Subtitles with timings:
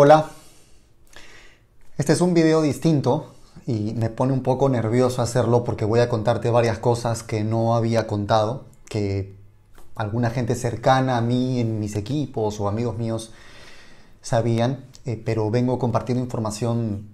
[0.00, 0.30] Hola,
[1.96, 3.34] este es un video distinto
[3.66, 7.74] y me pone un poco nervioso hacerlo porque voy a contarte varias cosas que no
[7.74, 9.34] había contado, que
[9.96, 13.32] alguna gente cercana a mí en mis equipos o amigos míos
[14.22, 17.08] sabían, eh, pero vengo compartiendo información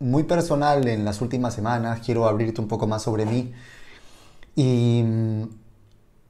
[0.00, 3.54] muy personal en las últimas semanas, quiero abrirte un poco más sobre mí
[4.56, 5.04] y,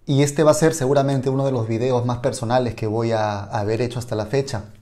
[0.04, 3.44] y este va a ser seguramente uno de los videos más personales que voy a
[3.44, 4.74] haber hecho hasta la fecha.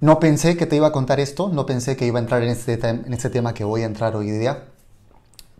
[0.00, 2.50] No pensé que te iba a contar esto, no pensé que iba a entrar en
[2.50, 4.64] este, en este tema que voy a entrar hoy día,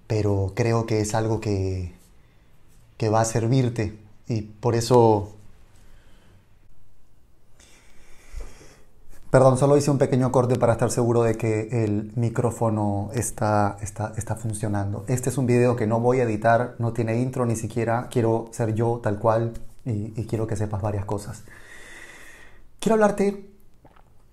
[0.06, 1.94] pero creo que es algo que,
[2.96, 5.30] que va a servirte y por eso...
[9.30, 14.12] Perdón, solo hice un pequeño corte para estar seguro de que el micrófono está, está,
[14.16, 15.04] está funcionando.
[15.08, 18.48] Este es un video que no voy a editar, no tiene intro ni siquiera, quiero
[18.52, 21.42] ser yo tal cual y quiero que sepas varias cosas.
[22.78, 23.53] Quiero hablarte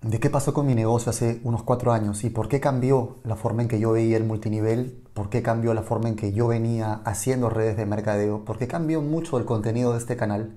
[0.01, 3.35] de qué pasó con mi negocio hace unos cuatro años y por qué cambió la
[3.35, 6.47] forma en que yo veía el multinivel, por qué cambió la forma en que yo
[6.47, 10.53] venía haciendo redes de mercadeo, por qué cambió mucho el contenido de este canal,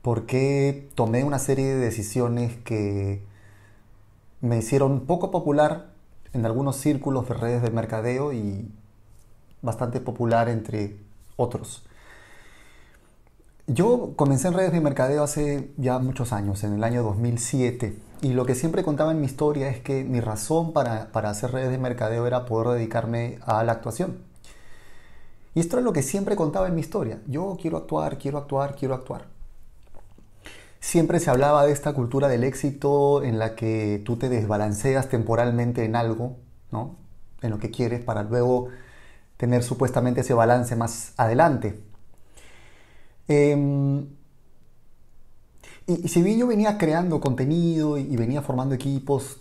[0.00, 3.24] por qué tomé una serie de decisiones que
[4.40, 5.88] me hicieron poco popular
[6.32, 8.70] en algunos círculos de redes de mercadeo y
[9.62, 10.96] bastante popular entre
[11.36, 11.84] otros.
[13.66, 18.32] Yo comencé en redes de mercadeo hace ya muchos años, en el año 2007, y
[18.32, 21.70] lo que siempre contaba en mi historia es que mi razón para, para hacer redes
[21.70, 24.18] de mercadeo era poder dedicarme a la actuación.
[25.54, 27.20] Y esto es lo que siempre contaba en mi historia.
[27.26, 29.26] Yo quiero actuar, quiero actuar, quiero actuar.
[30.80, 35.84] Siempre se hablaba de esta cultura del éxito en la que tú te desbalanceas temporalmente
[35.84, 36.36] en algo,
[36.70, 36.96] ¿no?
[37.42, 38.68] En lo que quieres para luego
[39.36, 41.80] tener supuestamente ese balance más adelante.
[43.28, 44.06] Eh,
[45.86, 49.40] y, si bien yo venía creando contenido y, venía formando equipos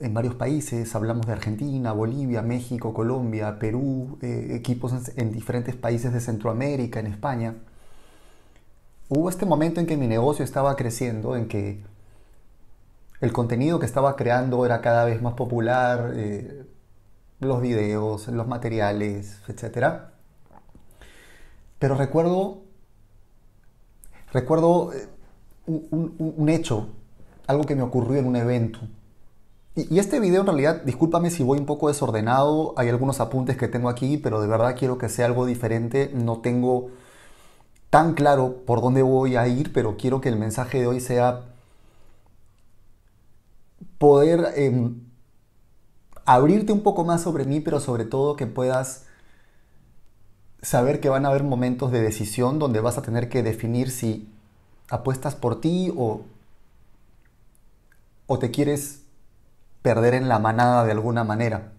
[0.00, 5.74] en varios países, hablamos de Argentina, Bolivia, México, Colombia, Perú, eh, equipos en, en, diferentes
[5.74, 7.54] países de Centroamérica, en España,
[9.08, 11.82] hubo este momento en que mi negocio estaba creciendo, en que
[13.20, 16.66] el contenido que estaba creando era cada vez más popular, eh,
[17.40, 20.10] los videos, los materiales, etc.
[21.78, 22.66] Pero recuerdo
[24.32, 25.08] Recuerdo eh,
[25.66, 26.88] un, hecho,
[27.46, 28.80] algo que me ocurrió en un evento.
[29.74, 33.68] Y, este video en realidad, discúlpame si voy un poco desordenado, hay algunos apuntes que
[33.68, 36.10] tengo aquí, pero de verdad quiero que sea algo diferente.
[36.14, 36.90] No tengo
[37.90, 41.42] tan claro por dónde voy a ir, pero quiero que el mensaje de hoy sea
[43.98, 44.90] poder eh,
[46.24, 49.06] abrirte un poco más sobre mí, pero sobre todo que puedas
[50.62, 54.28] saber que van a haber momentos de decisión donde vas a tener que definir si
[54.88, 56.22] apuestas por ti o,
[58.26, 59.02] o te quieres
[59.82, 61.72] perder en la manada de alguna manera.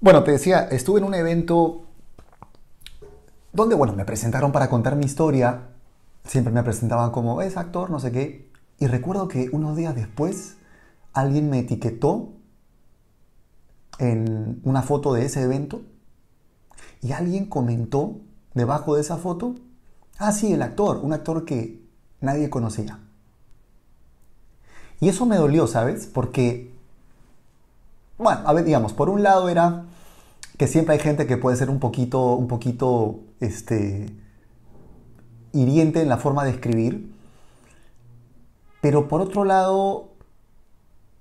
[0.00, 1.84] Bueno, te decía, estuve en un evento
[3.52, 5.68] donde, bueno, me presentaron para contar mi historia.
[6.24, 8.50] Siempre me presentaban como, es actor, no sé qué.
[8.78, 10.56] Y recuerdo que unos días después
[11.12, 12.32] alguien me etiquetó
[13.98, 15.82] en una foto de ese evento
[17.00, 18.20] y alguien comentó
[18.54, 19.54] debajo de esa foto,
[20.18, 21.80] ah, sí, el actor, un actor que
[22.20, 22.98] nadie conocía.
[25.00, 26.06] Y eso me dolió, ¿sabes?
[26.06, 26.72] Porque,
[28.18, 29.84] bueno, a ver, digamos, por un lado era
[30.56, 34.06] que siempre hay gente que puede ser un poquito, un poquito, este,
[35.52, 37.12] hiriente en la forma de escribir,
[38.80, 40.10] pero por otro lado,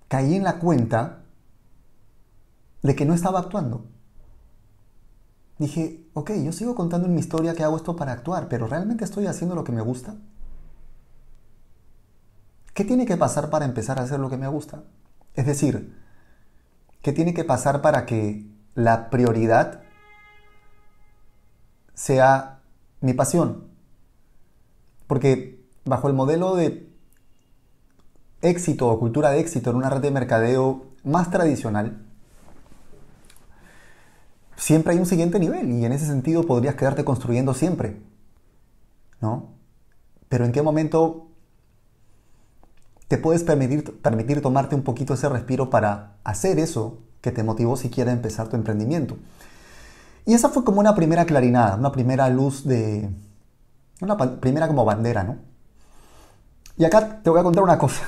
[0.08, 1.24] caí en la cuenta
[2.82, 3.86] de que no estaba actuando
[5.58, 9.04] dije, ok, yo sigo contando en mi historia que hago esto para actuar, pero ¿realmente
[9.04, 10.16] estoy haciendo lo que me gusta?
[12.74, 14.84] ¿Qué tiene que pasar para empezar a hacer lo que me gusta?
[15.36, 15.96] Es decir,
[17.02, 19.82] ¿qué tiene que pasar para que la prioridad
[21.94, 22.62] sea
[23.00, 23.68] mi pasión?
[25.06, 26.90] Porque bajo el modelo de
[28.42, 32.06] éxito o cultura de éxito en una red de mercadeo más tradicional,
[34.64, 38.02] siempre hay un siguiente nivel y en ese sentido podrías quedarte construyendo siempre.
[39.20, 39.50] ¿No?
[40.30, 41.28] Pero ¿en qué momento
[43.10, 47.76] te puedes permitir, permitir tomarte un poquito ese respiro para hacer eso que te motivó
[47.76, 49.18] siquiera a empezar tu emprendimiento?
[50.26, 53.10] Y esa fue como una primera clarinada, una primera luz de...
[54.00, 55.40] una primera como bandera, ¿no?
[56.78, 58.04] Y acá te voy a contar una cosa.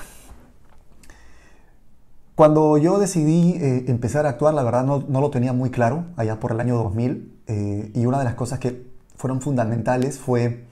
[2.35, 6.05] Cuando yo decidí eh, empezar a actuar, la verdad no, no, lo tenía muy claro,
[6.17, 8.85] allá por el año 2000, eh, y una de las cosas que
[9.15, 10.65] fueron fundamentales fue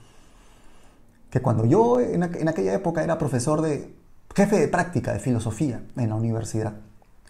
[1.29, 3.95] que cuando yo en, en aquella época era profesor de
[4.35, 6.73] jefe de práctica de filosofía en la universidad.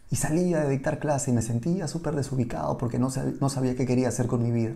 [0.10, 3.10] Y salía de dictar clase y me sentía súper desubicado porque no,
[3.40, 4.74] no sabía qué quería hacer con mi vida.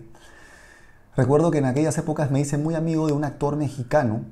[1.16, 4.22] Recuerdo que en aquellas épocas me hice muy amigo de un actor mexicano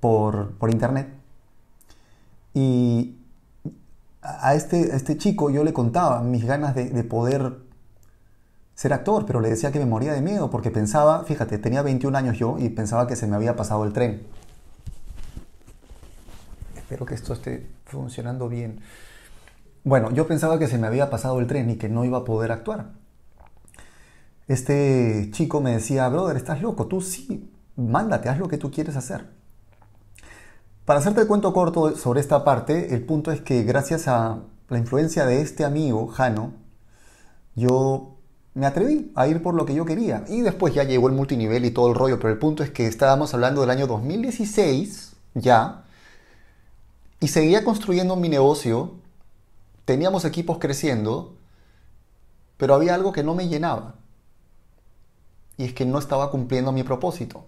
[0.00, 1.23] por, por internet.
[2.54, 3.18] Y
[4.22, 7.58] a este, este chico yo le contaba mis ganas de, de, poder
[8.74, 12.16] ser actor, pero le decía que me moría de miedo porque pensaba, fíjate, tenía 21
[12.16, 14.22] años yo y pensaba que se me había pasado el tren.
[16.76, 18.80] Espero que esto esté funcionando bien.
[19.84, 22.24] Bueno, yo pensaba que se me había pasado el tren y que no iba a
[22.24, 22.92] poder actuar.
[24.48, 28.96] Este chico me decía, brother, estás loco, tú sí, mándate, haz lo que tú quieres
[28.96, 29.26] hacer.
[30.84, 34.78] Para hacerte el cuento corto sobre esta parte, el punto es que gracias a la
[34.78, 36.52] influencia de este amigo, Jano,
[37.54, 38.16] yo
[38.52, 40.24] me atreví a ir por lo que yo quería.
[40.28, 42.86] Y después ya llegó el multinivel y todo el rollo, pero el punto es que
[42.86, 45.84] estábamos hablando del año 2016 ya,
[47.20, 48.92] y seguía construyendo mi negocio,
[49.86, 51.34] teníamos equipos creciendo,
[52.58, 53.94] pero había algo que no me llenaba.
[55.56, 57.46] Y es que no estaba cumpliendo mi propósito.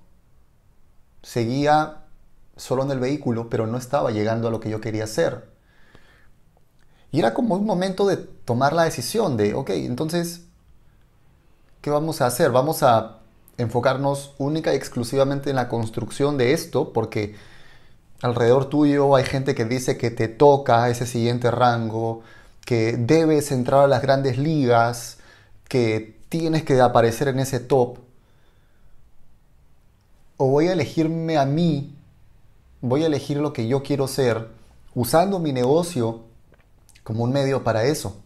[1.23, 2.06] Seguía
[2.57, 5.49] solo en el vehículo, pero no estaba llegando a lo que yo quería hacer.
[7.13, 10.43] Y era como un momento de tomar la decisión de, ok, entonces,
[11.81, 12.51] ¿qué vamos a hacer?
[12.51, 13.19] Vamos a
[13.59, 17.37] enfocarnos única y exclusivamente en la construcción de esto, porque
[18.23, 22.23] alrededor tuyo hay gente que dice que te toca ese siguiente rango,
[22.65, 25.19] que debes entrar a las grandes ligas,
[25.69, 27.99] que tienes que aparecer en ese top.
[30.37, 31.96] O voy a elegirme a mí
[32.81, 34.49] voy a elegir lo que yo quiero ser
[34.95, 36.23] usando mi negocio
[37.03, 38.17] como un medio para eso.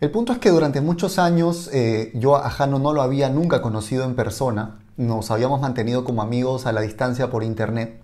[0.00, 3.62] El punto es que durante muchos años eh, yo a Jano no lo había nunca
[3.62, 8.00] conocido en persona, nos habíamos mantenido como amigos a la distancia por internet.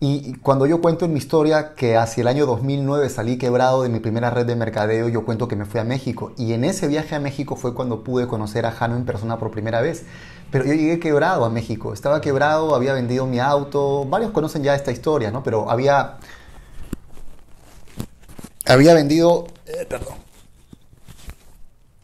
[0.00, 3.88] Y cuando yo cuento en mi historia que hacia el año 2009 salí quebrado de
[3.88, 6.32] mi primera red de mercadeo, yo cuento que me fui a México.
[6.36, 9.52] Y en ese viaje a México fue cuando pude conocer a Jano en persona por
[9.52, 10.04] primera vez.
[10.52, 11.94] Pero yo llegué quebrado a México.
[11.94, 14.04] Estaba quebrado, había vendido mi auto.
[14.04, 15.42] Varios conocen ya esta historia, ¿no?
[15.42, 16.18] Pero había...
[18.66, 19.46] Había vendido...
[19.64, 20.14] Eh, perdón.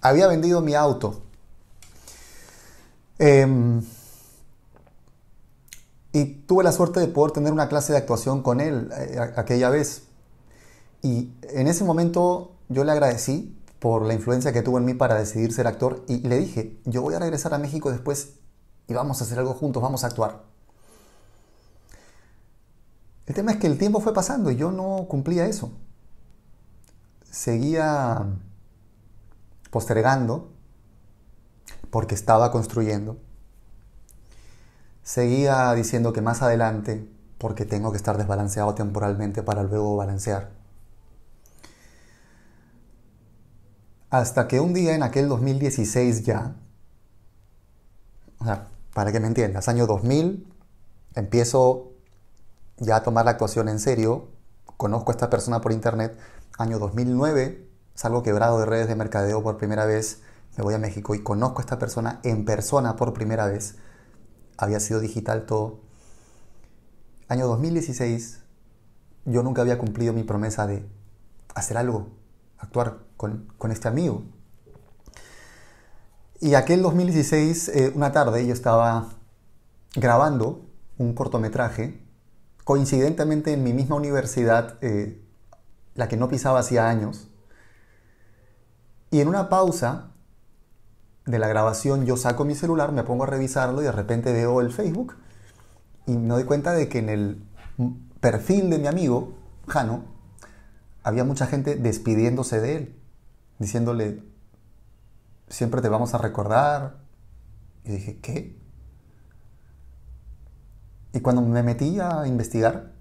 [0.00, 1.20] Había vendido mi auto.
[3.18, 3.80] Eh,
[6.14, 9.68] y tuve la suerte de poder tener una clase de actuación con él eh, aquella
[9.68, 10.04] vez.
[11.02, 15.14] Y en ese momento yo le agradecí por la influencia que tuvo en mí para
[15.14, 18.34] decidir ser actor y le dije, yo voy a regresar a México después
[18.86, 20.44] y vamos a hacer algo juntos, vamos a actuar.
[23.26, 25.72] El tema es que el tiempo fue pasando y yo no cumplía eso.
[27.30, 28.26] Seguía
[29.70, 30.50] postergando
[31.90, 33.18] porque estaba construyendo
[35.08, 37.08] Seguía diciendo que más adelante,
[37.38, 40.57] porque tengo que estar desbalanceado temporalmente para luego balancear.
[44.10, 46.56] Hasta que un día en aquel 2016 ya,
[48.94, 50.50] para que me entiendas, año 2000,
[51.14, 51.92] empiezo
[52.78, 54.28] ya a tomar la actuación en serio,
[54.78, 56.16] conozco a esta persona por internet,
[56.56, 60.22] año 2009, salgo quebrado de redes de mercadeo por primera vez,
[60.56, 63.76] me voy a México y conozco a esta persona en persona por primera vez.
[64.56, 65.80] Había sido digital todo.
[67.28, 68.40] Año 2016,
[69.26, 70.88] yo nunca había cumplido mi promesa de
[71.54, 72.08] hacer algo,
[72.58, 74.24] actuar con, este amigo.
[76.40, 79.08] Y aquel 2016, eh, una tarde, yo estaba
[79.94, 80.66] grabando
[80.98, 82.00] un cortometraje,
[82.64, 85.20] coincidentemente en mi misma universidad, eh,
[85.94, 87.28] la que no pisaba hacía años.
[89.10, 90.12] Y en una pausa,
[91.28, 94.60] de la grabación yo saco mi celular, me pongo a revisarlo y de repente veo
[94.62, 95.14] el Facebook
[96.06, 97.42] y me doy cuenta de que en el
[98.20, 99.34] perfil de mi amigo,
[99.66, 100.04] Jano,
[101.08, 103.02] había mucha gente despidiéndose de él,
[103.58, 104.22] diciéndole,
[105.48, 106.98] siempre te vamos a recordar.
[107.84, 108.58] Y dije, ¿qué?
[111.14, 112.92] Y cuando me metí a investigar,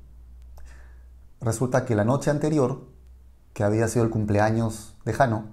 [1.42, 2.88] resulta que la noche anterior,
[3.52, 5.52] que había sido el cumpleaños de Jano,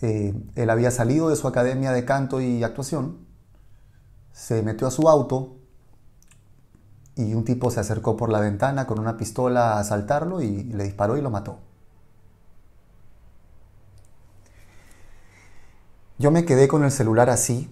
[0.00, 3.26] eh, él había salido de su academia de canto y actuación,
[4.30, 5.57] se metió a su auto
[7.18, 10.84] y un tipo se acercó por la ventana con una pistola a asaltarlo y le
[10.84, 11.58] disparó y lo mató.
[16.16, 17.68] Yo me quedé con el celular así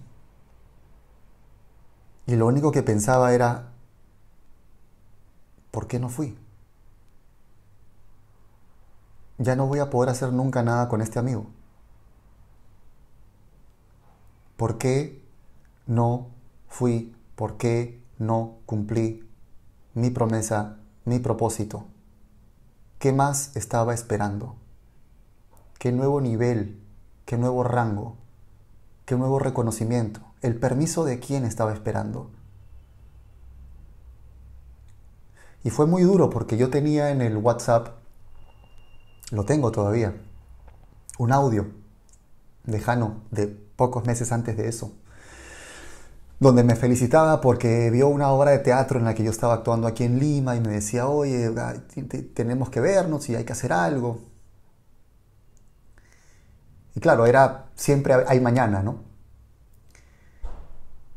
[2.27, 3.69] y lo único que pensaba era,
[5.71, 6.37] ¿por qué no fui?
[9.39, 11.47] Ya no voy a poder hacer nunca nada con este amigo.
[14.57, 15.23] ¿Por qué
[15.87, 16.31] no
[16.67, 17.15] fui?
[17.37, 19.26] ¿Por qué no cumplí
[19.97, 20.77] mi promesa,
[21.07, 21.87] mi propósito.
[22.99, 24.57] ¿Qué más estaba esperando?
[25.79, 26.79] ¿Qué nuevo nivel?
[27.25, 28.19] ¿Qué nuevo rango?
[29.07, 30.21] ¿Qué nuevo reconocimiento?
[30.43, 32.31] ¿El permiso de quién estaba esperando?
[35.65, 37.97] Y fue muy duro porque yo tenía en el WhatsApp,
[39.31, 40.15] lo tengo todavía,
[41.19, 41.69] un audio
[42.67, 44.93] lejano de pocos meses antes de eso,
[46.39, 49.87] donde me felicitaba porque vio una obra de teatro en la que yo estaba actuando
[49.87, 51.51] aquí en Lima y me decía, oye,
[52.35, 54.21] tenemos que vernos y hay que hacer algo.
[56.95, 59.05] Y claro, era siempre hay mañana, ¿no?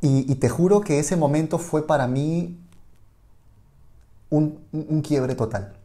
[0.02, 2.58] Y, te juro que ese momento fue para mí
[4.30, 5.76] un, quiebre total.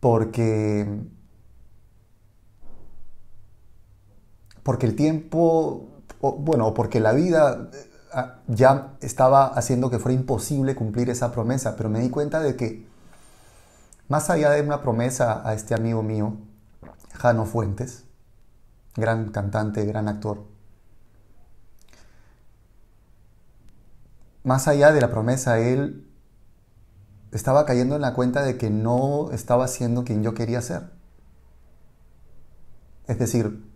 [0.00, 0.86] Porque,
[4.62, 5.88] porque el tiempo,
[6.20, 11.88] bueno, porque la vida eh, ya estaba haciendo que fuera imposible cumplir esa promesa, pero
[11.90, 12.86] me di cuenta de que
[14.08, 16.36] más allá de una promesa a este amigo mío,
[17.14, 18.04] Jano Fuentes,
[18.94, 20.44] gran cantante, gran actor,
[24.44, 26.08] más allá de la promesa él,
[27.32, 30.90] estaba cayendo en la cuenta de que no estaba siendo quien yo quería ser.
[33.08, 33.68] Es decir,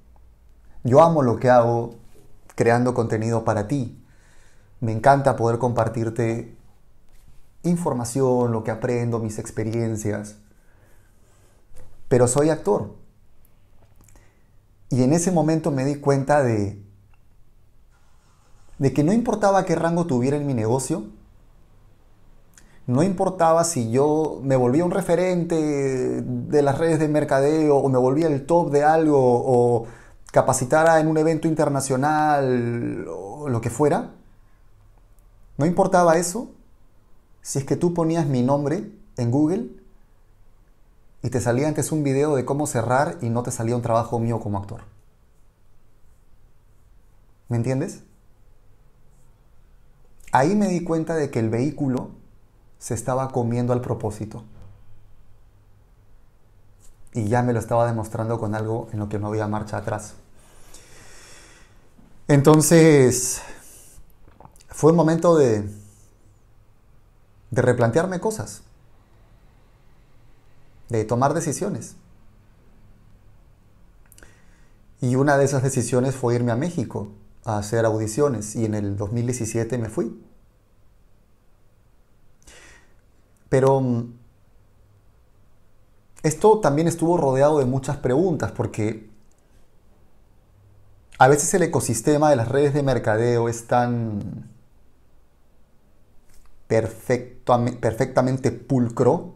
[0.84, 1.99] yo amo lo que hago
[2.60, 4.04] creando contenido para ti.
[4.80, 6.58] Me encanta poder compartirte
[7.62, 10.36] información, lo que aprendo, mis experiencias.
[12.10, 12.96] Pero soy actor.
[14.90, 16.78] Y en ese momento me di cuenta de,
[18.76, 21.04] de que no importaba qué rango tuviera en mi negocio,
[22.86, 27.98] no importaba si yo me volvía un referente de las redes de mercadeo o me
[27.98, 29.86] volvía el top de algo o
[30.30, 34.12] capacitara en un evento internacional o lo que fuera.
[35.56, 36.50] No importaba eso
[37.42, 39.70] si es que tú ponías mi nombre en Google
[41.22, 44.18] y te salía antes un video de cómo cerrar y no te salía un trabajo
[44.18, 44.82] mío como actor.
[47.48, 48.02] ¿Me entiendes?
[50.32, 52.10] Ahí me di cuenta de que el vehículo
[52.78, 54.44] se estaba comiendo al propósito.
[57.12, 60.14] Y ya me lo estaba demostrando con algo en lo que no había marcha atrás.
[62.30, 63.42] Entonces,
[64.68, 65.68] fue un momento de,
[67.50, 68.62] de replantearme cosas,
[70.90, 71.96] de tomar decisiones.
[75.00, 77.08] Y una de esas decisiones fue irme a México
[77.44, 80.16] a hacer audiciones y en el 2017 me fui.
[83.48, 84.12] Pero mm,
[86.22, 89.09] esto también estuvo rodeado de muchas preguntas porque
[91.20, 94.48] a veces el ecosistema de las redes de mercadeo es tan
[96.66, 99.34] perfectamente pulcro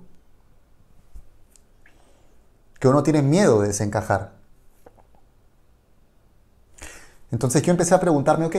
[2.81, 4.33] que uno tiene miedo de desencajar.
[7.31, 8.57] Entonces yo empecé a preguntarme, ok,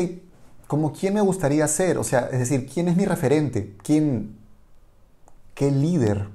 [0.68, 1.98] ¿cómo quién me gustaría ser?
[1.98, 3.76] O sea, es decir, ¿quién es mi referente?
[3.84, 4.38] ¿Quién,
[5.56, 6.28] ¿Qué líder?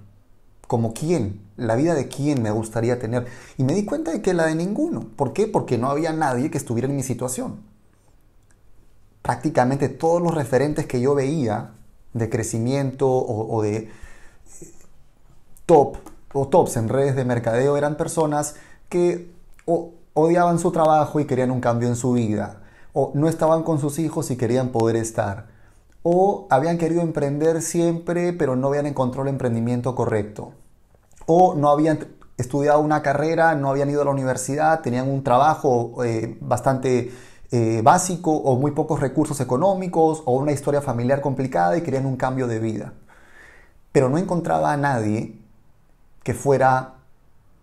[0.70, 1.40] ¿Como quién?
[1.56, 3.26] ¿La vida de quién me gustaría tener?
[3.56, 5.04] Y me di cuenta de que la de ninguno.
[5.16, 5.48] ¿Por qué?
[5.48, 7.56] Porque no había nadie que estuviera en mi situación.
[9.20, 11.72] Prácticamente todos los referentes que yo veía
[12.12, 13.90] de crecimiento o, de eh,
[15.66, 15.96] top
[16.34, 18.54] o tops en redes de mercadeo eran personas
[18.88, 19.28] que
[20.14, 22.62] odiaban su trabajo y querían un cambio en su vida,
[22.92, 25.48] o no estaban con sus hijos y querían poder estar,
[26.04, 30.52] o habían querido emprender siempre pero no habían encontrado el emprendimiento correcto,
[31.32, 36.02] o no habían estudiado una carrera, no habían ido a la universidad, tenían un trabajo
[36.02, 37.12] eh, bastante
[37.52, 42.16] eh, básico o muy pocos recursos económicos o una historia familiar complicada y querían un
[42.16, 42.94] cambio de vida.
[43.92, 45.38] Pero no encontraba a nadie
[46.24, 46.94] que fuera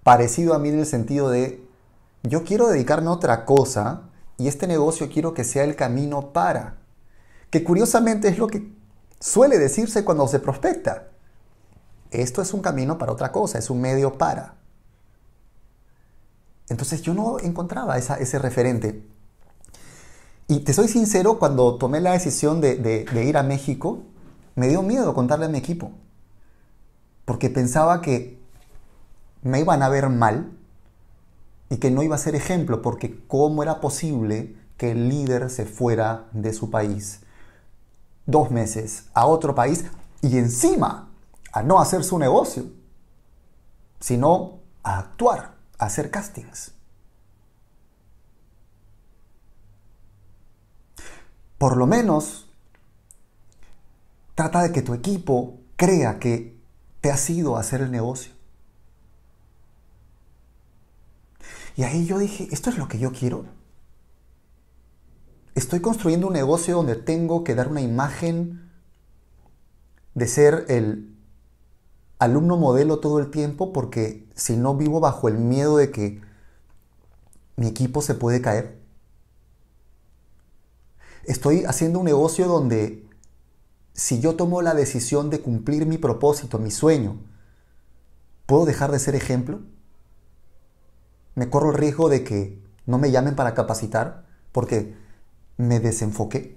[0.04, 1.62] parecido a mí en el sentido de
[2.24, 4.04] yo quiero dedicarme a otra cosa
[4.38, 6.78] y este negocio quiero que sea el camino para
[7.50, 8.72] que curiosamente es lo que
[9.20, 11.17] suele decirse cuando se prospecta.
[12.12, 14.56] Esto es un camino para otra cosa, es un medio para.
[16.70, 19.06] Entonces yo no encontraba ese referente.
[20.48, 24.04] Y te soy sincero, cuando tomé la decisión de, de ir a México,
[24.56, 25.92] me dio miedo contarle a mi equipo.
[27.26, 28.40] Porque pensaba que
[29.42, 30.52] me iban a ver mal
[31.70, 35.66] y que no iba a ser ejemplo, porque ¿cómo era posible que el líder se
[35.66, 37.22] fuera de su país
[38.26, 39.86] dos meses a otro país
[40.22, 41.07] y encima
[41.52, 42.66] a no hacer su negocio,
[44.00, 46.74] sino a actuar, a hacer castings.
[51.58, 52.48] Por lo menos
[54.38, 56.56] Trata de que tu equipo crea que
[57.02, 58.34] te has ido a hacer el negocio.
[61.76, 63.46] Y ahí yo dije, ¿esto es lo que yo quiero?
[65.56, 68.70] Estoy construyendo un negocio donde tengo que dar una imagen
[70.14, 71.17] de ser el
[72.20, 76.22] alumno modelo todo el tiempo porque si no vivo bajo el miedo de que
[77.56, 78.80] mi equipo se puede caer.
[81.26, 83.06] Estoy haciendo un negocio donde
[83.94, 87.18] si yo tomo la decisión de cumplir mi propósito, mi sueño,
[88.46, 89.60] ¿puedo dejar de ser ejemplo?
[91.36, 94.96] ¿Me corro el riesgo de que no me llamen para capacitar porque
[95.58, 96.57] me desenfoqué?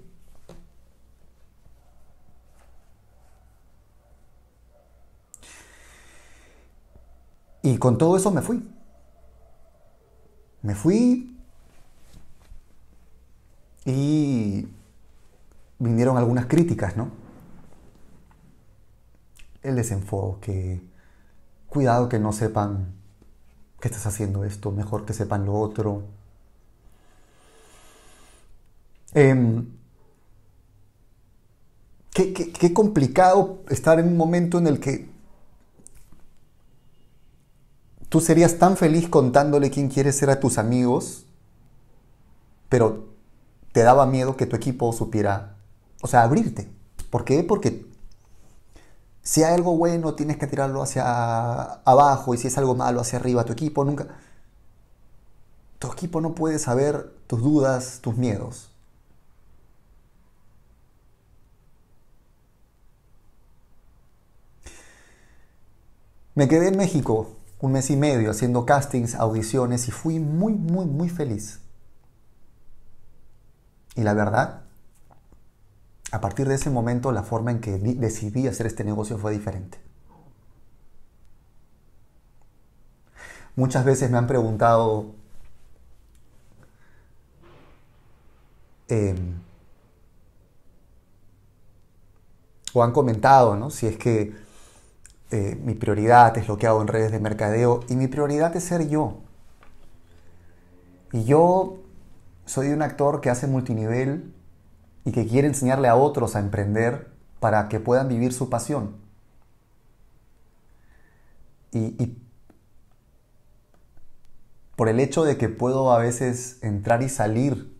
[7.62, 8.62] Y con todo eso me fui.
[10.62, 11.36] Me fui
[13.84, 14.68] y
[15.78, 17.10] vinieron algunas críticas, ¿no?
[19.62, 20.80] El desenfoque,
[21.68, 22.94] cuidado que no sepan
[23.80, 26.02] que estás haciendo esto, mejor que sepan lo otro.
[29.14, 29.66] Em,
[32.12, 35.09] qué, qué complicado estar en un momento en el que
[38.10, 41.26] tú serías tan feliz contándole quién quieres ser a tus amigos,
[42.68, 43.08] pero
[43.72, 45.56] te daba miedo que tu equipo supiera,
[46.02, 46.68] o sea, abrirte.
[47.08, 47.42] ¿Por qué?
[47.44, 47.86] Porque
[49.22, 51.04] si hay algo bueno tienes que tirarlo hacia
[51.84, 54.08] abajo y si es algo malo hacia arriba, tu equipo nunca...
[55.78, 58.70] Tu equipo no puede saber tus dudas, tus miedos.
[66.34, 70.86] Me quedé en México un mes y medio haciendo castings, audiciones y fui muy, muy,
[70.86, 71.60] muy feliz.
[73.96, 74.62] Y la verdad,
[76.12, 79.78] a partir de ese momento la forma en que decidí hacer este negocio fue diferente.
[83.56, 85.06] Muchas veces me han preguntado
[88.88, 89.34] em,
[92.72, 93.70] o han comentado ¿no?
[93.70, 94.34] si es que
[95.30, 98.64] eh, mi prioridad es lo que hago en redes de mercadeo y mi prioridad es
[98.64, 99.18] ser yo.
[101.12, 101.78] Y yo
[102.46, 104.34] soy un actor que hace multinivel
[105.04, 108.98] y que quiere enseñarle a otros a emprender para que puedan vivir su pasión.
[111.72, 112.16] y
[114.74, 117.72] por el hecho de que puedo a veces entrar y salir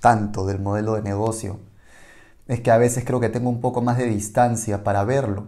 [0.00, 1.58] tanto del modelo de negocio,
[2.46, 5.46] es que a veces creo que tengo un poco más de distancia para verlo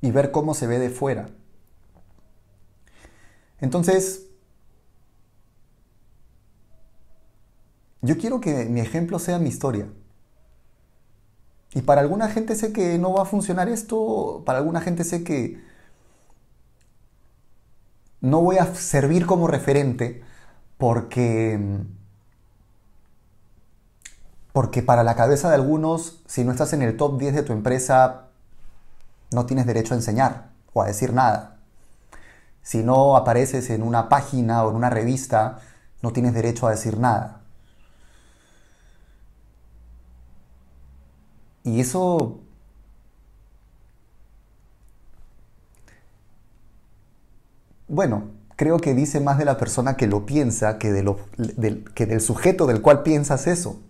[0.00, 1.30] y ver cómo se ve de fuera.
[3.60, 4.26] Entonces,
[8.02, 9.88] yo quiero que mi ejemplo sea mi historia.
[11.74, 15.24] Y para alguna gente sé que no va a funcionar esto, para alguna gente sé
[15.24, 15.60] que
[18.20, 20.22] no voy a servir como referente
[20.78, 21.58] porque
[24.52, 27.52] porque para la cabeza de algunos, si no estás en el top 10 de tu
[27.52, 28.23] empresa,
[29.34, 31.58] no tienes derecho a enseñar o a decir nada.
[32.62, 35.60] Si no apareces en una página o en una revista,
[36.02, 37.42] no tienes derecho a decir nada.
[41.64, 42.40] Y eso...
[47.88, 52.20] Bueno, creo que dice más de la persona que lo piensa que, de que del
[52.20, 53.80] sujeto del cual piensas eso.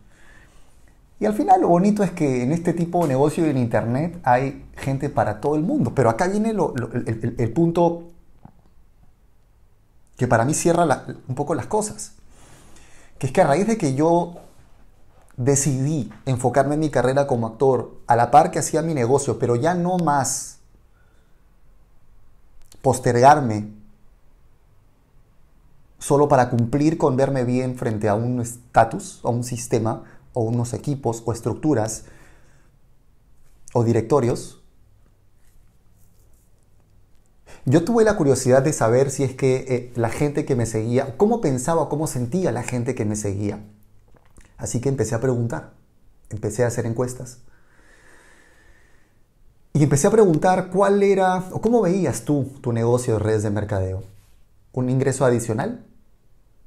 [1.24, 4.62] Y al final lo bonito es que en este tipo de negocio en Internet hay
[4.76, 5.94] gente para todo el mundo.
[5.94, 8.10] Pero acá viene el, punto
[10.18, 12.12] que para mí cierra un poco las cosas.
[13.18, 14.34] Que es que a raíz de que yo
[15.38, 19.56] decidí enfocarme en mi carrera como actor, a la par que hacía mi negocio, pero
[19.56, 20.58] ya no más
[22.82, 23.70] postergarme
[25.98, 30.74] solo para cumplir con verme bien frente a un estatus, a un sistema, o unos
[30.74, 32.04] equipos o estructuras
[33.72, 34.60] o directorios,
[37.66, 41.16] yo tuve la curiosidad de saber si es que eh, la gente que me seguía,
[41.16, 43.64] cómo pensaba, cómo sentía la gente que me seguía.
[44.58, 45.72] Así que empecé a preguntar,
[46.28, 47.38] empecé a hacer encuestas.
[49.72, 53.50] Y empecé a preguntar cuál era o cómo veías tú tu negocio de redes de
[53.50, 54.04] mercadeo.
[54.72, 55.84] ¿Un ingreso adicional?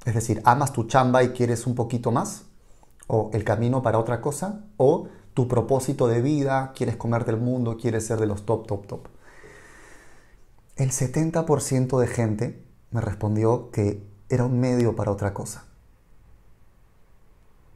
[0.03, 2.46] Es decir, ¿amas tu chamba y quieres un poquito más?
[3.08, 7.78] O el camino para otra cosa, o tu propósito de vida, quieres comerte el mundo,
[7.78, 9.08] quieres ser de los top, top, top.
[10.76, 15.65] El 70% de gente me respondió que era un medio para otra cosa.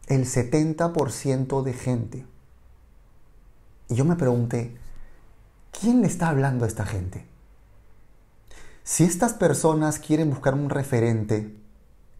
[0.07, 2.25] El 70% de gente.
[3.89, 4.75] Y yo me pregunté,
[5.71, 7.25] ¿quién le está hablando a esta gente?
[8.83, 11.55] Si estas personas quieren buscar un referente,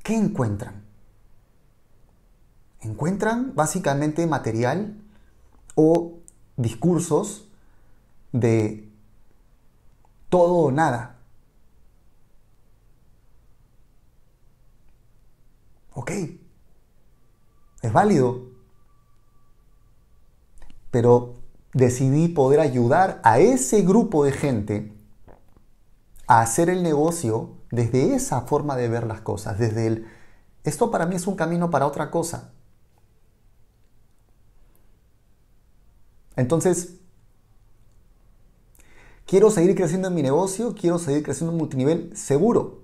[0.04, 0.90] ¿qué encuentran?
[2.81, 4.95] Encuentran básicamente material
[5.75, 6.19] o
[6.57, 7.47] discursos
[8.31, 8.89] de
[10.29, 11.17] todo o nada.
[15.93, 16.11] Ok,
[17.81, 18.49] es válido.
[20.89, 21.35] Pero
[21.73, 24.93] decidí poder ayudar a ese grupo de gente
[26.27, 30.07] a hacer el negocio desde esa forma de ver las cosas, desde el,
[30.63, 32.51] esto para mí es un camino para otra cosa.
[36.35, 36.95] Entonces,
[39.25, 42.81] quiero seguir creciendo en mi negocio, quiero seguir creciendo en multinivel, seguro.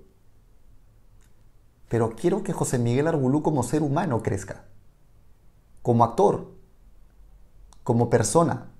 [1.88, 4.64] Pero quiero que José Miguel Arbulú como ser humano crezca,
[5.82, 6.52] como actor,
[7.82, 8.70] como persona,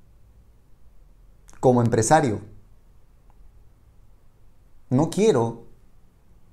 [1.61, 2.41] como empresario.
[4.91, 5.65] No quiero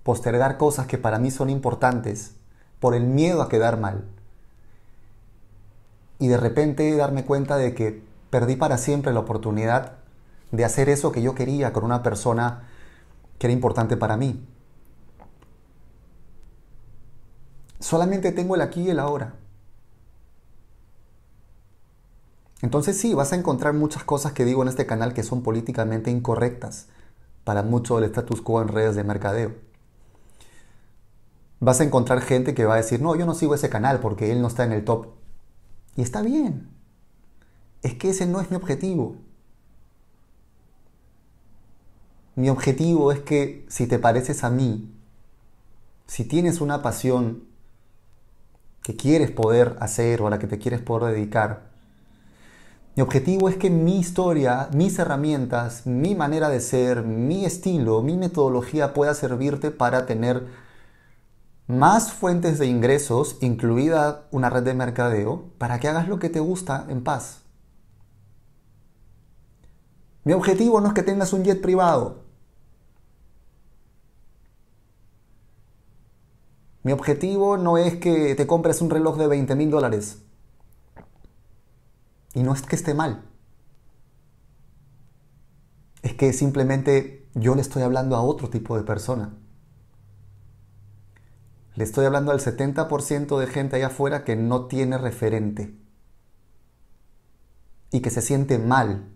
[0.03, 2.35] postergar cosas que para mí son importantes
[2.79, 4.05] por el miedo a quedar mal.
[6.19, 9.93] Y de repente darme cuenta de que perdí para siempre la oportunidad
[10.51, 12.69] de hacer eso que yo quería con una persona
[13.37, 14.45] que era importante para mí.
[17.79, 19.35] Solamente tengo el aquí y el ahora.
[22.61, 26.09] Entonces sí, vas a encontrar muchas cosas que digo en este canal que son políticamente
[26.09, 26.87] incorrectas
[27.43, 29.53] para mucho del status quo en redes de mercadeo.
[31.59, 34.31] Vas a encontrar gente que va a decir, no, yo no sigo ese canal porque
[34.31, 35.07] él no está en el top.
[35.95, 36.69] Y está bien.
[37.81, 39.17] Es que ese no es mi objetivo.
[42.35, 44.91] Mi objetivo es que si te pareces a mí,
[46.05, 47.45] si tienes una pasión
[48.83, 51.71] que quieres poder hacer o a la que te quieres poder dedicar,
[52.95, 58.15] mi objetivo es que mi historia, mis herramientas, mi manera de ser, mi estilo, mi
[58.15, 60.47] metodología pueda servirte para tener
[61.67, 66.39] más fuentes de ingresos, incluida una red de mercadeo, para que hagas lo que te
[66.39, 67.41] gusta en paz.
[70.23, 72.23] Mi objetivo no es que tengas un jet privado.
[76.83, 80.21] Mi objetivo no es que te compres un reloj de 20 mil dólares.
[82.35, 83.23] Y no es que esté mal.
[86.03, 89.33] Es que simplemente yo le estoy hablando a otro tipo de persona.
[91.75, 95.75] Le estoy hablando al 70% de gente allá afuera que no tiene referente.
[97.91, 99.09] Y que se siente mal.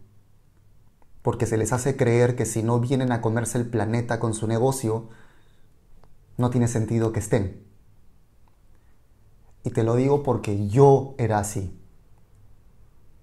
[1.22, 4.46] Porque se les hace creer que si no vienen a comerse el planeta con su
[4.48, 5.10] negocio,
[6.38, 7.64] no tiene sentido que estén.
[9.64, 11.78] Y te lo digo porque yo era así.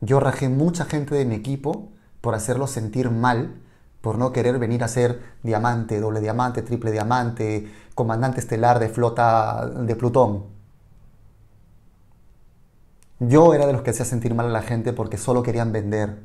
[0.01, 3.63] Yo rajé mucha gente de mi equipo por hacerlos sentir mal,
[4.07, 9.67] por no querer venir a ser diamante, doble diamante, triple diamante, comandante estelar de flota
[9.67, 10.45] de Plutón.
[13.19, 16.23] Yo era de los que hacía sentir mal a la gente porque solo querían vender.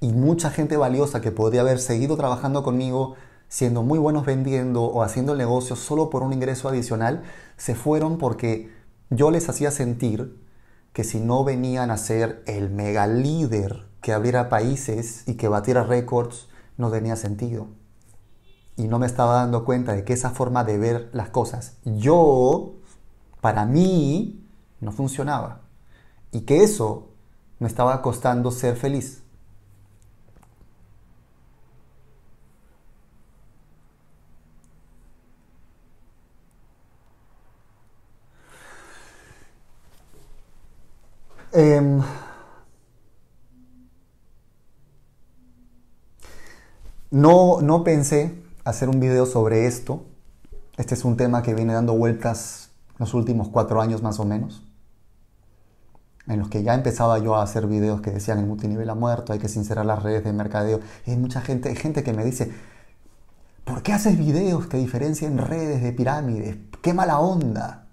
[0.00, 3.16] Y mucha gente valiosa que podría haber seguido trabajando conmigo,
[3.48, 7.24] siendo muy buenos vendiendo o haciendo el negocio solo por un ingreso adicional,
[7.56, 8.70] se fueron porque
[9.10, 10.40] yo les hacía sentir
[10.92, 15.82] que si no venían a ser el mega líder que abriera países y que batiera
[15.82, 17.66] récords, no tenía sentido.
[18.76, 22.74] Y no me estaba dando cuenta de que esa forma de ver las cosas, yo,
[23.40, 24.46] para mí,
[24.80, 25.62] no funcionaba.
[26.30, 27.08] Y que eso
[27.58, 29.24] me estaba costando ser feliz.
[41.52, 42.02] Em,
[47.10, 50.04] no, no pensé hacer un video sobre esto.
[50.76, 54.62] Este es un tema que viene dando vueltas los últimos cuatro años más o menos.
[56.26, 59.32] En los que ya empezaba yo a hacer videos que decían el multinivel ha muerto,
[59.32, 60.80] hay que sincerar las redes de mercadeo.
[61.06, 62.52] Y hay mucha gente, gente que me dice,
[63.64, 66.56] ¿por qué haces videos que diferencian redes de pirámides?
[66.82, 67.85] ¡Qué mala onda!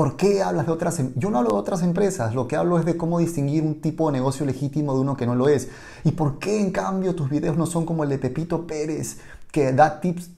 [0.00, 0.98] ¿Por qué hablas de otras?
[0.98, 1.12] Em-?
[1.14, 4.06] Yo no hablo de otras empresas, lo que hablo es de cómo distinguir un tipo
[4.06, 5.68] de negocio legítimo de uno que no lo es.
[6.04, 9.18] ¿Y por qué en cambio tus videos no son como el de Pepito Pérez,
[9.52, 10.30] que da tips?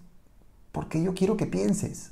[0.72, 2.11] Porque yo quiero que pienses.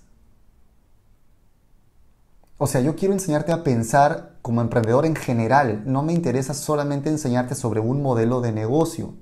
[2.57, 5.83] O sea, yo quiero enseñarte a pensar como emprendedor en general.
[5.87, 9.15] No me interesa solamente enseñarte sobre un modelo de negocio.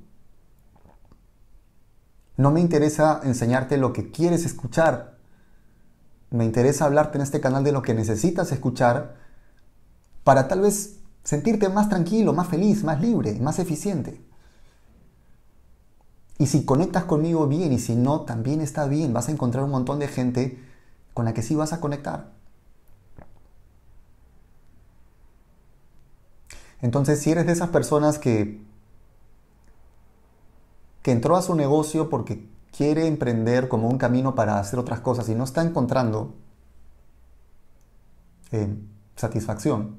[2.36, 5.17] No me interesa enseñarte lo que quieres escuchar
[6.30, 9.16] me interesa hablarte en este canal de lo que necesitas escuchar
[10.24, 14.20] para tal vez sentirte más tranquilo, más feliz, más libre, más eficiente.
[16.38, 19.12] Y si conectas conmigo bien y si no, también está bien.
[19.12, 20.62] Vas a encontrar un montón de gente
[21.14, 22.30] con la que sí vas a conectar.
[26.80, 28.60] Entonces, si eres de esas personas que,
[31.02, 32.46] que entró a su negocio porque
[32.78, 36.36] quiere emprender como un camino para hacer otras cosas y no está encontrando
[38.52, 38.72] eh,
[39.16, 39.96] satisfacción,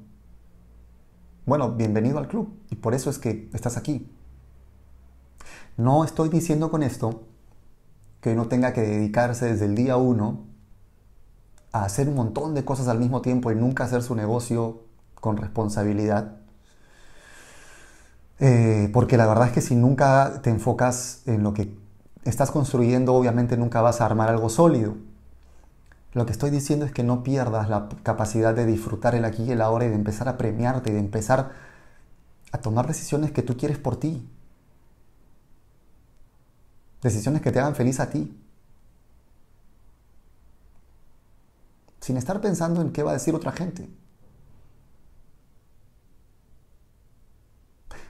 [1.44, 2.58] bueno, bienvenido al club.
[2.70, 4.10] Y por eso es que estás aquí.
[5.76, 7.24] No estoy diciendo con esto
[8.22, 10.46] que uno tenga que dedicarse desde el día uno
[11.72, 14.84] a hacer un montón de cosas al mismo tiempo y nunca hacer su negocio
[15.16, 16.38] con responsabilidad.
[18.38, 21.78] Eh, porque la verdad es que si nunca te enfocas en lo que
[22.24, 24.96] estás construyendo, obviamente nunca vas a armar algo sólido.
[26.12, 29.52] Lo que estoy diciendo es que no pierdas la capacidad de disfrutar el aquí y
[29.52, 31.52] el ahora y de empezar a premiarte y de empezar
[32.52, 34.28] a tomar decisiones que tú quieres por ti.
[37.02, 38.36] Decisiones que te hagan feliz a ti.
[42.00, 43.88] Sin estar pensando en qué va a decir otra gente.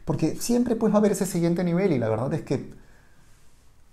[0.07, 2.80] Porque siempre pues va a haber ese siguiente nivel y la verdad es que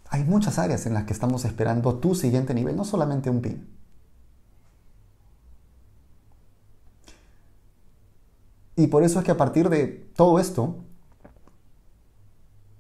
[0.10, 3.78] hay muchas áreas en las que estamos esperando tu siguiente nivel, no solamente un PIN.
[8.76, 10.84] Y por eso es que a partir de todo esto,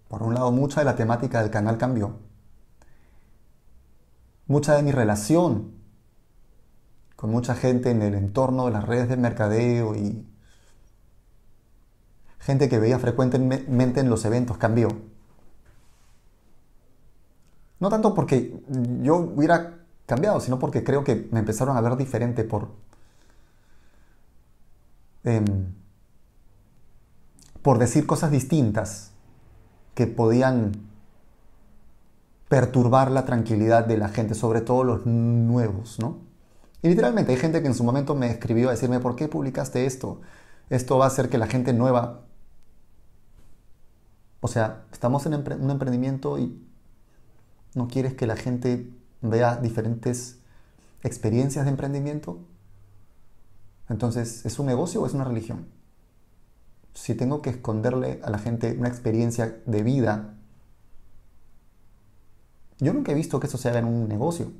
[0.08, 2.20] por un lado, mucha de la temática del canal cambió.
[4.46, 5.74] Mucha de mi relación
[7.16, 10.26] con mucha gente en el entorno de las redes de mercadeo y
[12.40, 14.90] gente que veía frecuentemente en los eventos cambió.
[17.80, 18.60] No tanto porque
[19.02, 22.70] yo hubiera cambiado, sino porque creo que me empezaron a ver diferente por...
[25.24, 25.74] Em,
[27.62, 29.12] por decir cosas distintas
[29.94, 30.72] que podían
[32.48, 36.20] perturbar la tranquilidad de la gente, sobre todo los nuevos, ¿no?
[36.82, 39.86] Y literalmente hay gente que en su momento me escribió a decirme, ¿por qué publicaste
[39.86, 40.22] esto?
[40.70, 42.22] Esto va a hacer que la gente nueva...
[44.40, 46.67] O sea, estamos en un emprendimiento y
[47.78, 50.40] no quieres que la gente vea diferentes
[51.04, 52.40] experiencias de emprendimiento.
[53.90, 55.78] Entonces, ¿es un negocio o es una religión?
[56.98, 60.34] si tengo que esconderle a la gente una experiencia de vida,
[62.80, 64.52] yo nunca he visto que eso se haga en un negocio.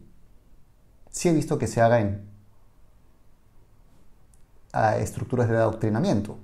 [1.10, 2.30] Sí he visto que se haga en
[5.00, 6.38] estructuras de adoctrinamiento.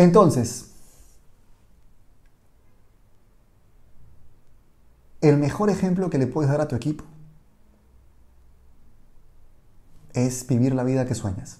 [0.00, 0.70] Entonces,
[5.20, 7.04] el mejor ejemplo que le puedes dar a tu equipo
[10.14, 11.58] es vivir la vida que sueñas.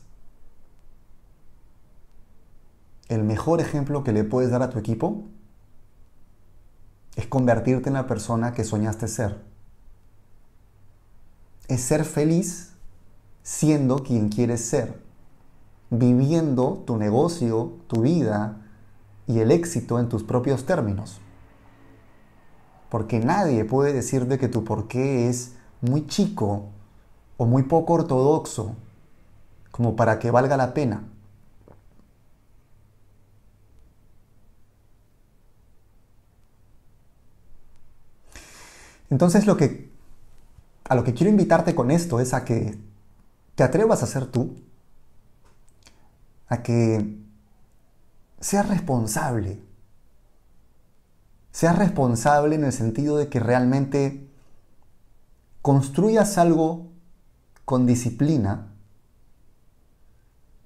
[3.08, 5.26] El mejor ejemplo que le puedes dar a tu equipo
[7.16, 9.38] es convertirte en la persona que soñaste ser.
[11.68, 12.72] Es ser feliz
[13.42, 15.09] siendo quien quieres ser,
[15.90, 18.62] viviendo tu negocio, tu vida
[19.26, 21.20] y el éxito en tus propios términos.
[22.88, 26.66] Porque nadie puede decirte que tu porqué es muy chico
[27.36, 28.74] o muy poco ortodoxo
[29.70, 31.04] como para que valga la pena.
[39.10, 39.90] Entonces lo que
[40.84, 42.76] a lo que quiero invitarte con esto es a que
[43.54, 44.56] te atrevas a ser tú,
[46.50, 47.16] a que
[48.40, 49.62] seas responsable.
[51.52, 54.28] Seas responsable en el sentido de que realmente
[55.62, 56.88] construyas algo
[57.64, 58.66] con disciplina,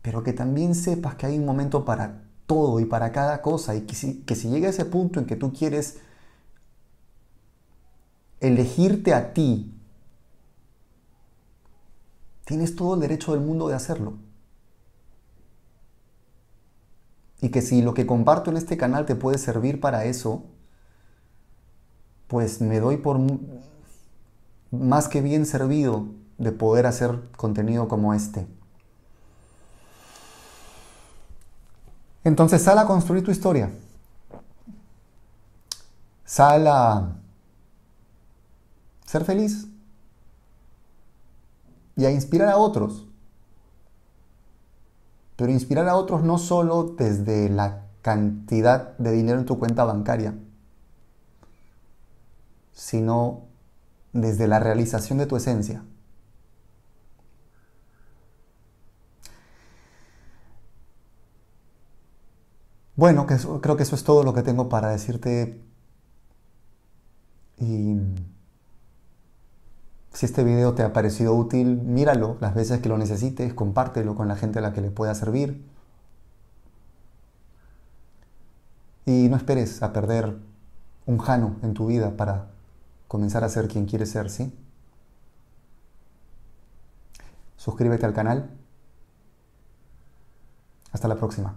[0.02, 3.82] pero que también sepas que hay un momento para todo y para cada cosa y
[3.82, 5.98] que si, que si llega ese punto en que tú quieres
[8.40, 9.74] elegirte a ti,
[12.46, 14.23] tienes todo el derecho del mundo de hacerlo.
[17.44, 20.44] Y que si lo que comparto en este canal te puede servir para eso,
[22.26, 23.20] pues me doy por
[24.70, 26.06] más que bien servido
[26.38, 28.46] de poder hacer contenido como este.
[32.24, 33.70] Entonces sal a construir tu historia.
[36.24, 37.12] Sal a
[39.04, 39.66] ser feliz
[41.94, 43.06] y a inspirar a otros.
[45.36, 50.34] Pero inspirar a otros no solo desde la cantidad de dinero en tu cuenta bancaria,
[52.72, 53.44] sino
[54.12, 55.82] desde la realización de tu esencia.
[62.96, 65.60] Bueno, creo que eso es todo lo que tengo para decirte.
[67.58, 67.96] Y
[70.14, 74.28] si este video te ha parecido útil, míralo las veces que lo necesites, compártelo con
[74.28, 75.64] la gente a la que le pueda servir.
[79.06, 80.36] Y no esperes a perder
[81.06, 82.46] un jano en tu vida para
[83.08, 84.54] comenzar a ser quien quieres ser, ¿sí?
[87.56, 88.50] Suscríbete al canal.
[90.92, 91.56] Hasta la próxima.